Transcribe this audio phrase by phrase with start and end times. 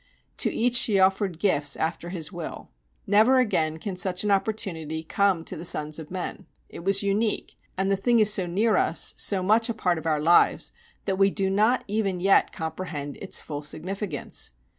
[0.37, 2.71] "To each she offered gifts after his will."
[3.05, 6.47] Never again can such an opportunity come to the sons of men.
[6.69, 10.07] It was unique, and the thing is so near us, so much a part of
[10.07, 10.71] our lives,
[11.05, 14.53] that we do not even yet comprehend its full significance.